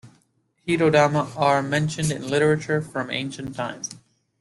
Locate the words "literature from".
2.27-3.11